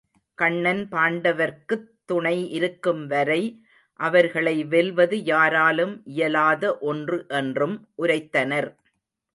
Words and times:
கண்ணன் 0.37 0.87
பாண்டவர்க்குத் 0.91 1.85
துணை 2.05 2.49
இருக்கும் 2.49 3.07
வரை 3.07 3.39
அவர்களை 3.99 4.63
வெல்வது 4.65 5.23
யாராலும் 5.23 6.01
இயலாத 6.11 6.77
ஒன்று 6.85 7.25
என்றும் 7.33 7.77
உரைத்தனர். 7.97 8.71